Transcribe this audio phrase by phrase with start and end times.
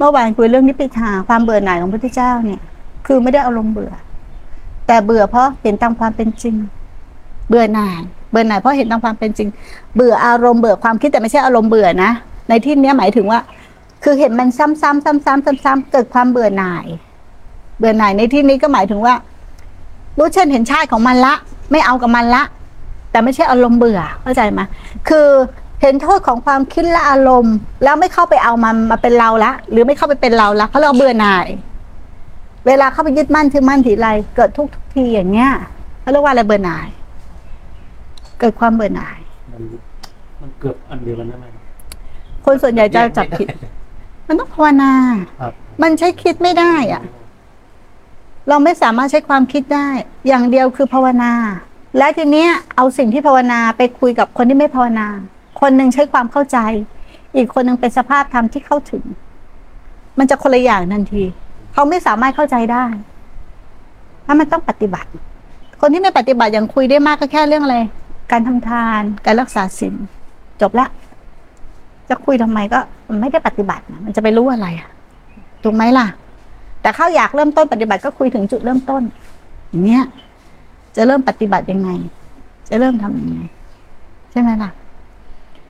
[0.00, 2.60] เมื่อวานคุยเรื่องนิพพิทาความเบื่อหน่ายของพระพุทธเจ้าเนี่ย
[3.06, 3.92] คือไม่ได้อารมณ์เบื่อ
[4.86, 6.54] แต่เบื่อเพราะเห็นตามความเป็นจริง
[7.48, 8.00] เบื่อหน่าย
[8.30, 9.48] เบื่อหน่ายเพราะเห็นตามความเป็นจริง
[9.96, 12.10] เบื่ออารมณ์เบื่อความคิดแต่ไม่ใช่อารมณ์เบื่อนะ
[12.48, 13.40] ในที่เนี้ยหมายถึงว่า
[14.04, 15.26] คือเห็นมันซ้ำๆซ้ำๆ
[15.64, 16.86] ซ้ำๆเกิดความเบื่อหน่าย
[17.78, 19.14] เบื่อหน่ายในที่นี้ก็หมายถึงว่า
[20.18, 21.34] รู้เช่นเห็นชาติของมันละ
[21.70, 22.42] ไม่เอากับมันละ
[23.10, 24.60] แต่ไม่ใช่อารมณ์เบื่อเข้าใจไหม
[25.08, 25.28] คือ
[25.82, 31.46] เห็นโทษของความคิดและอารมณ์ แล้วไม่เข้าไปเอามันมาเป็นเราละ หรือไม่เข้าไปเป็นเราละเพราะเราเบื่อหน่าย
[32.66, 35.50] เวลาเข้าไปยึดมั่นถือมั่นถืออะไรเกิดทุกทุกทีอย่างเงี้ย
[36.00, 36.88] เขาเรียกว่าอะไรเบื่อหน่าย
[38.40, 39.18] เกิดความเบื่อหน่าย
[39.52, 39.62] มัน
[40.40, 41.44] มันเกือบอันเดียวกันได้ไหม
[42.44, 43.46] คนส่วนใหญ่จะจับผิด
[44.26, 44.92] มันต้องภาวนา
[45.40, 45.52] ครับ
[45.82, 47.02] มันใช้คิดไม่ได้อะ
[48.48, 49.88] เราไม่สามารถใช้ความคิดได้
[50.26, 51.32] อย่างเดียวคือภาวนา
[51.98, 55.06] และทีเนี้ยเอาสิ่งที่ภาวนาไปคุยกับคนที่ไม่ภาวนา
[55.60, 56.58] คนหนึ่งใช้ความเข้าใจ
[57.36, 59.04] อีกคนหนึ่งเป็นสภาพธรรมที่เข้าถึง
[60.18, 61.24] มันจะคนละอย่างทันที
[61.72, 62.84] เขาไม่สามารถเข้าใจได้
[64.26, 65.10] ถ้ามันต้องปฏิบัติ
[65.80, 67.78] คนที่ไม่ปฏิบัติอย่างคุยได้มากก็แค่เรื่องอะไร
[68.32, 69.94] การทำทาน การรักษาศีล
[70.60, 70.86] จบละ
[72.08, 74.88] จะคุยทำไมก็มันไม่ได้ปฏิบัติ มันจะไปรู้อะไรอะ
[75.62, 76.06] ถูกไหมล่ะ
[76.82, 79.02] แต่เขาอยากเริ่มต้นปฏิบัติก็คุยถึงจุดเริ่มต้น
[79.68, 80.04] อย่างเนี้ย
[80.96, 81.90] จะเริ่มปฏิบัติยังไง
[82.68, 83.40] จะเริ่มทำยังไง
[84.30, 84.70] ใช่ไหมล่ะ